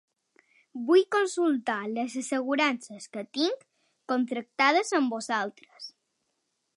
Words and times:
Vull 0.85 1.03
consultar 1.15 1.75
les 1.91 2.15
assegurances 2.21 3.07
que 3.17 3.25
tinc 3.39 3.63
contractades 4.13 4.93
amb 5.01 5.17
vosaltres. 5.17 5.91